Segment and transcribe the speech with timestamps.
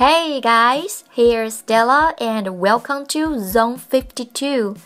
[0.00, 4.76] Hey guys, here's Stella and welcome to Zone Fifty Two.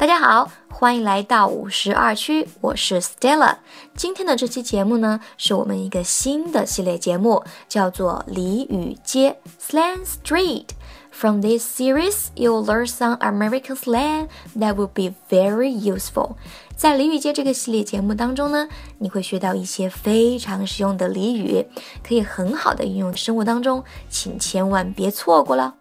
[0.00, 3.56] 大家好，欢迎来到五十二区，我是 Stella。
[3.94, 10.68] 今天的这期节目呢，是我们一个新的系列节目，叫做俚语街 （Slang Street）。
[11.10, 16.36] From this series, you'll learn some American slang that will be very useful.
[16.74, 18.68] 在俚语街这个系列节目当中呢，
[19.00, 21.66] 你会学到一些非常实用的俚语，
[22.02, 25.74] 可以很好的运用生活当中，请千万别错过了。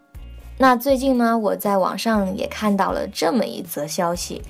[0.61, 4.41] 那最近呢，我在网上也看到了这么一则消息，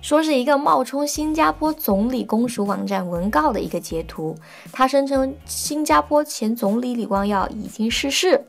[0.00, 4.34] 说是一个冒充新加坡总理公署网站文告的一个截图，
[4.72, 8.42] 他声称新加坡前总理李光耀已经逝世。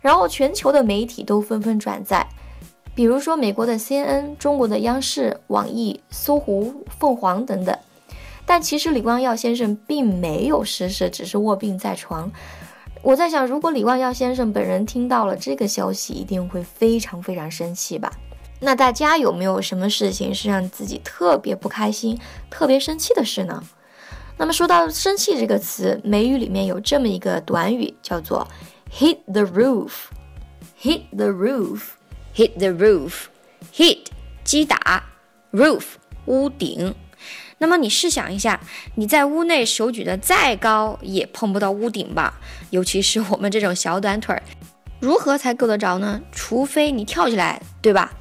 [0.00, 2.26] 然后全球的媒体都纷纷转载，
[2.94, 7.78] 比如说美国的 CNN、中国的央视、网易、搜狐、凤凰等等。
[8.46, 12.32] 但其实李光耀先生并没有逝世，只是卧病在床。
[13.06, 18.10] 我在想，如果李光耀先生本人听到了这个消息，一定会非常非常生气吧？
[18.58, 22.18] 那大家有没有什么事情是让自己特别不开心、
[22.50, 23.62] 特别生气的事呢？
[24.36, 28.44] 那么说到生气这个词，美语里面有这么一个短语，叫做。
[28.92, 29.92] Hit the roof,
[30.82, 31.90] hit the roof,
[32.34, 33.26] hit the roof,
[33.72, 33.98] hit
[34.42, 35.04] 击打
[35.52, 35.84] ，roof
[36.24, 36.92] 屋顶。
[37.58, 38.60] 那么你试想一下，
[38.96, 42.40] 你在屋内手举得再高，也碰不到屋顶吧？
[42.70, 44.42] 尤其是我们这种小短腿儿，
[45.00, 46.20] 如何才够得着呢？
[46.32, 48.12] 除非你跳起来，对吧？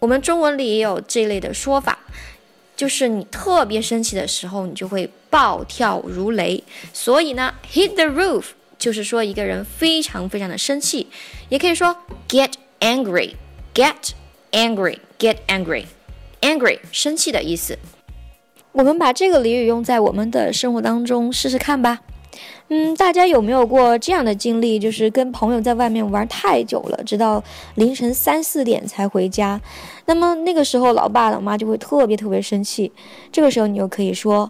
[0.00, 1.98] 我们中文里也有这类的说法，
[2.76, 6.62] 就是你特别生气的时候，你就会暴跳如雷。
[6.92, 8.44] 所以呢，hit the roof。
[8.78, 11.08] 就是说一个人非常非常的生气，
[11.48, 11.96] 也可以说
[12.28, 14.12] get angry，get
[14.52, 17.76] angry，get angry，angry 生气的意思。
[18.78, 21.98] 我们把这个俚语用在我们的生活当中试试看吧。
[22.68, 24.78] 嗯，大家有没有过这样的经历？
[24.78, 27.42] 就是跟朋友在外面玩太久了，直到
[27.74, 29.60] 凌晨三四点才回家。
[30.06, 32.92] 那么那个时候，老爸老妈就会特别特别生气。
[33.32, 34.48] 这个时候你就可以说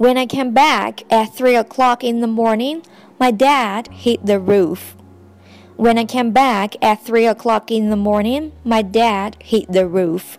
[0.00, 2.80] ，When I came back at three o'clock in the morning。
[3.20, 4.78] My dad hit the roof.
[5.76, 10.38] When I came back at three o'clock in the morning, my dad hit the roof.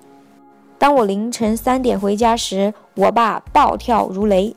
[0.81, 4.55] 当我凌晨三点回家时，我爸暴跳如雷。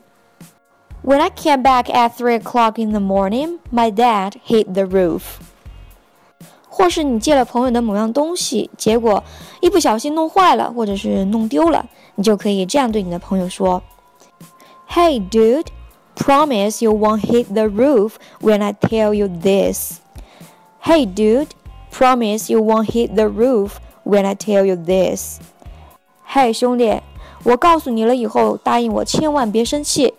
[1.02, 5.22] When I came back at three o'clock in the morning, my dad hit the roof.
[6.68, 9.24] 或是你借了朋友的某样东西，结果
[9.60, 13.82] 一不小心弄坏了，或者是弄丢了，你就可以这样对你的朋友说：“
[14.88, 15.66] Hey, dude,
[16.20, 20.00] Promise you won't hit the roof when I tell you this.
[20.80, 21.54] Hey, dude,
[21.90, 25.40] promise you won't hit the roof when I tell you this.
[26.34, 27.00] 嘿，兄弟，
[27.44, 30.14] 我告诉你了以后，答应我千万别生气。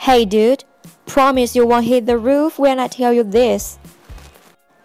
[0.00, 0.60] Hey, dude,
[1.06, 3.76] promise you won't hit the roof when I tell you this.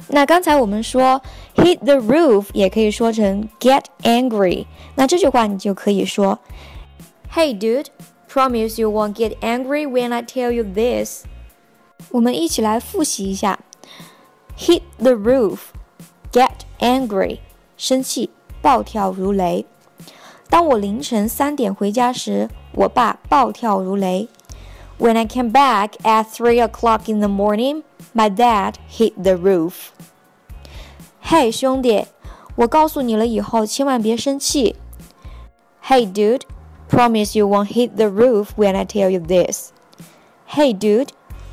[0.07, 1.21] 那刚才我们说
[1.55, 4.65] hit the roof 也可以说成 get angry，
[4.95, 6.39] 那这句话你就可以说，
[7.33, 11.23] Hey, dude。Promise you won't get angry when I tell you this。
[12.11, 13.59] 我们一起来复习一下：
[14.55, 17.39] hit the roof，get angry，
[17.75, 18.29] 生气，
[18.61, 19.65] 暴跳如雷。
[20.53, 24.27] 当我凌晨三点回家时，我爸暴跳如雷。
[24.97, 29.89] When I came back at three o'clock in the morning, my dad hit the roof。
[31.21, 32.05] 嘿，兄弟，
[32.55, 34.75] 我告诉你了以后千万别生气。
[35.85, 39.69] Hey, dude。Promise you won't hit the roof when I tell you this.
[40.47, 41.09] Hey, dude.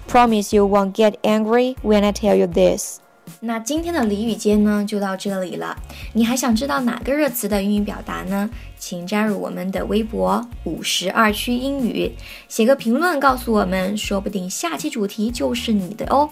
[0.09, 3.00] Promise you won't get angry when I tell you this.
[3.42, 5.76] 那今天的俚语间呢，就到这里了。
[6.14, 8.50] 你还想知道哪个热词的英语表达呢？
[8.78, 12.12] 请加入我们的微博五十二区英语，
[12.48, 16.30] 写个评论告诉我们，说不定下期主题就是你的哦。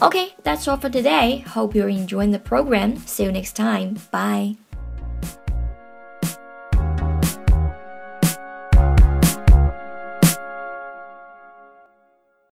[0.00, 1.42] OK，that's all for today.
[1.44, 2.96] Hope you're enjoying the program.
[3.06, 3.96] See you next time.
[4.10, 4.67] Bye.